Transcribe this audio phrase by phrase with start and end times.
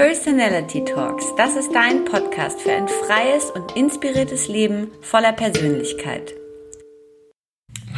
[0.00, 6.32] Personality Talks, das ist dein Podcast für ein freies und inspiriertes Leben voller Persönlichkeit.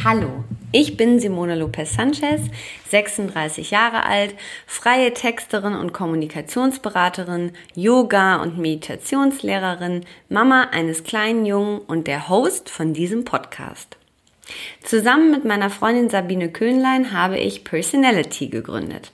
[0.03, 0.43] Hallo,
[0.73, 2.41] ich bin Simone Lopez Sanchez,
[2.89, 4.35] 36 Jahre alt,
[4.67, 12.91] freie Texterin und Kommunikationsberaterin, Yoga- und Meditationslehrerin, Mama eines kleinen Jungen und der Host von
[12.91, 13.95] diesem Podcast.
[14.83, 19.11] Zusammen mit meiner Freundin Sabine Köhnlein habe ich Personality gegründet.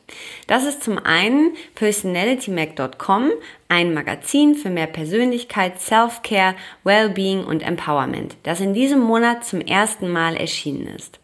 [0.48, 3.32] Das ist zum einen personalitymac.com,
[3.68, 10.10] ein Magazin für mehr Persönlichkeit, Self-Care, Wellbeing und Empowerment, das in diesem Monat zum ersten
[10.10, 11.20] Mal erschienen ist.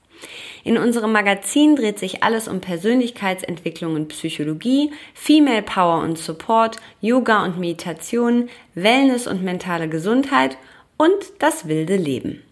[0.63, 7.43] In unserem Magazin dreht sich alles um Persönlichkeitsentwicklung und Psychologie, Female Power und Support, Yoga
[7.43, 10.57] und Meditation, Wellness und mentale Gesundheit
[10.97, 12.44] und das wilde Leben.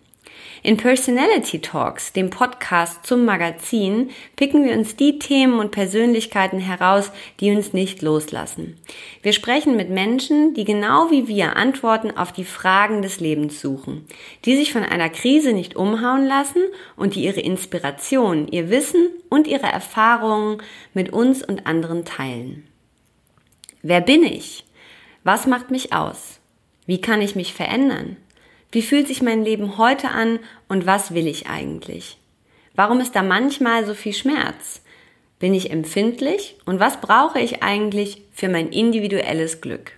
[0.65, 7.11] In Personality Talks, dem Podcast zum Magazin, picken wir uns die Themen und Persönlichkeiten heraus,
[7.41, 8.77] die uns nicht loslassen.
[9.21, 14.07] Wir sprechen mit Menschen, die genau wie wir Antworten auf die Fragen des Lebens suchen,
[14.45, 16.63] die sich von einer Krise nicht umhauen lassen
[16.95, 22.65] und die ihre Inspiration, ihr Wissen und ihre Erfahrungen mit uns und anderen teilen.
[23.81, 24.63] Wer bin ich?
[25.25, 26.39] Was macht mich aus?
[26.85, 28.15] Wie kann ich mich verändern?
[28.73, 32.17] Wie fühlt sich mein Leben heute an und was will ich eigentlich?
[32.73, 34.81] Warum ist da manchmal so viel Schmerz?
[35.37, 39.91] Bin ich empfindlich und was brauche ich eigentlich für mein individuelles Glück?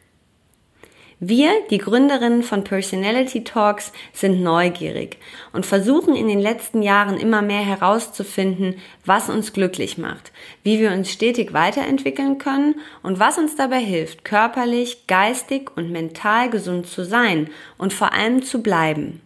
[1.21, 5.17] Wir, die Gründerinnen von Personality Talks, sind neugierig
[5.53, 10.91] und versuchen in den letzten Jahren immer mehr herauszufinden, was uns glücklich macht, wie wir
[10.91, 17.05] uns stetig weiterentwickeln können und was uns dabei hilft, körperlich, geistig und mental gesund zu
[17.05, 19.22] sein und vor allem zu bleiben.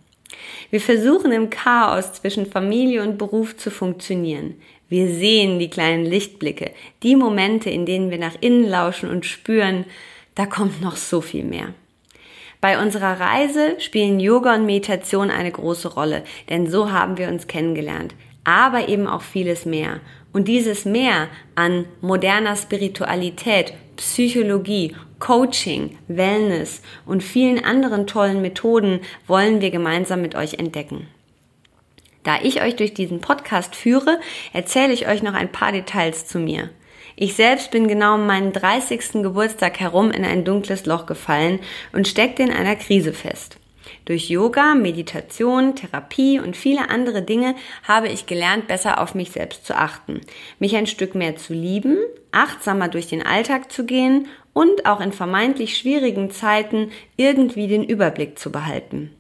[0.70, 4.62] Wir versuchen im Chaos zwischen Familie und Beruf zu funktionieren.
[4.90, 9.86] Wir sehen die kleinen Lichtblicke, die Momente, in denen wir nach innen lauschen und spüren,
[10.40, 11.74] da kommt noch so viel mehr.
[12.62, 17.48] Bei unserer Reise spielen Yoga und Meditation eine große Rolle, denn so haben wir uns
[17.48, 18.16] kennengelernt.
[18.46, 20.00] Aber eben auch vieles mehr.
[20.32, 29.60] Und dieses Mehr an moderner Spiritualität, Psychologie, Coaching, Wellness und vielen anderen tollen Methoden wollen
[29.60, 31.08] wir gemeinsam mit euch entdecken.
[32.30, 34.20] Da ich euch durch diesen Podcast führe,
[34.54, 36.70] erzähle ich euch noch ein paar Details zu mir.
[37.16, 39.24] Ich selbst bin genau um meinen 30.
[39.24, 41.58] Geburtstag herum in ein dunkles Loch gefallen
[41.92, 43.58] und steckte in einer Krise fest.
[44.06, 49.66] Durch Yoga, Meditation, Therapie und viele andere Dinge habe ich gelernt, besser auf mich selbst
[49.66, 50.22] zu achten,
[50.60, 51.98] mich ein Stück mehr zu lieben,
[52.32, 58.38] achtsamer durch den Alltag zu gehen und auch in vermeintlich schwierigen Zeiten irgendwie den Überblick
[58.38, 59.16] zu behalten.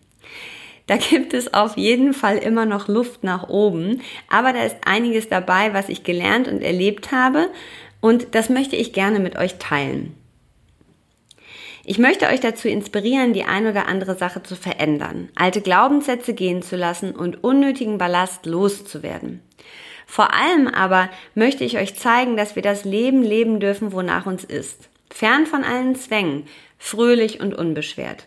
[0.89, 5.29] Da gibt es auf jeden Fall immer noch Luft nach oben, aber da ist einiges
[5.29, 7.51] dabei, was ich gelernt und erlebt habe
[8.01, 10.15] und das möchte ich gerne mit euch teilen.
[11.85, 16.63] Ich möchte euch dazu inspirieren, die ein oder andere Sache zu verändern, alte Glaubenssätze gehen
[16.63, 19.43] zu lassen und unnötigen Ballast loszuwerden.
[20.07, 24.43] Vor allem aber möchte ich euch zeigen, dass wir das Leben leben dürfen, wonach uns
[24.43, 24.89] ist.
[25.11, 26.47] Fern von allen Zwängen,
[26.79, 28.25] fröhlich und unbeschwert.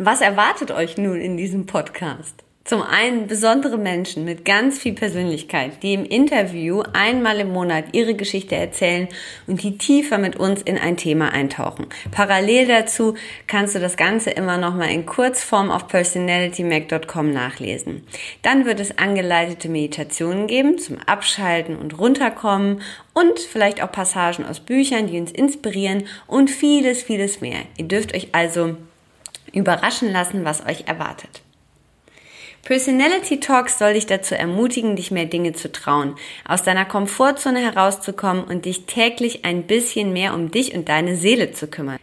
[0.00, 2.44] Was erwartet euch nun in diesem Podcast?
[2.62, 8.14] Zum einen besondere Menschen mit ganz viel Persönlichkeit, die im Interview einmal im Monat ihre
[8.14, 9.08] Geschichte erzählen
[9.48, 11.86] und die tiefer mit uns in ein Thema eintauchen.
[12.12, 13.14] Parallel dazu
[13.48, 18.04] kannst du das Ganze immer nochmal in Kurzform auf personalitymac.com nachlesen.
[18.42, 22.82] Dann wird es angeleitete Meditationen geben zum Abschalten und Runterkommen
[23.14, 27.62] und vielleicht auch Passagen aus Büchern, die uns inspirieren und vieles, vieles mehr.
[27.78, 28.76] Ihr dürft euch also
[29.52, 31.42] überraschen lassen, was euch erwartet.
[32.64, 36.16] Personality Talks soll dich dazu ermutigen, dich mehr Dinge zu trauen,
[36.46, 41.52] aus deiner Komfortzone herauszukommen und dich täglich ein bisschen mehr um dich und deine Seele
[41.52, 41.98] zu kümmern.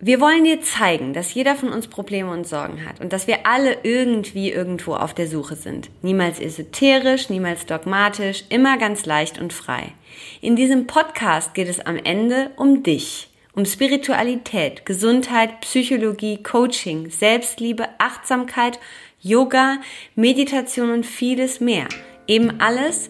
[0.00, 3.46] Wir wollen dir zeigen, dass jeder von uns Probleme und Sorgen hat und dass wir
[3.46, 5.88] alle irgendwie irgendwo auf der Suche sind.
[6.02, 9.92] Niemals esoterisch, niemals dogmatisch, immer ganz leicht und frei.
[10.42, 17.88] In diesem Podcast geht es am Ende um dich, um Spiritualität, Gesundheit, Psychologie, Coaching, Selbstliebe,
[17.98, 18.78] Achtsamkeit
[19.20, 19.78] Yoga,
[20.16, 21.88] Meditation und vieles mehr.
[22.26, 23.08] Eben alles,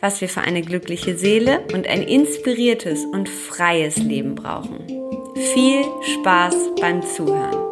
[0.00, 4.86] was wir für eine glückliche Seele und ein inspiriertes und freies Leben brauchen.
[5.34, 5.84] Viel
[6.14, 7.63] Spaß beim Zuhören.